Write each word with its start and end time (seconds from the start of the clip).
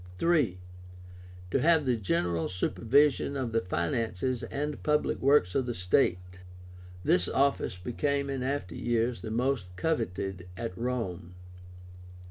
III. 0.19 0.57
To 1.51 1.59
have 1.61 1.85
the 1.85 1.95
general 1.95 2.49
supervision 2.49 3.37
of 3.37 3.51
the 3.51 3.61
finances 3.61 4.41
and 4.41 4.81
public 4.81 5.21
works 5.21 5.53
of 5.53 5.67
the 5.67 5.75
state. 5.75 6.39
This 7.03 7.27
office 7.29 7.77
became 7.77 8.27
in 8.27 8.41
after 8.41 8.73
years 8.73 9.21
the 9.21 9.29
most 9.29 9.67
coveted 9.75 10.47
at 10.57 10.75
Rome. 10.75 11.35